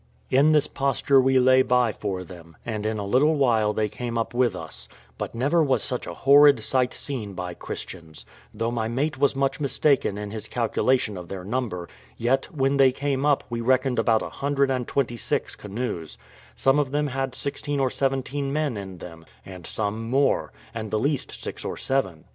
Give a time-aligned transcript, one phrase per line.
[0.31, 4.17] In this posture we lay by for them, and in a little while they came
[4.17, 4.87] up with us;
[5.19, 9.59] but never was such a horrid sight seen by Christians; though my mate was much
[9.59, 11.87] mistaken in his calculation of their number,
[12.17, 16.17] yet when they came up we reckoned about a hundred and twenty six canoes;
[16.55, 20.97] some of them had sixteen or seventeen men in them, and some more, and the
[20.97, 22.25] least six or seven.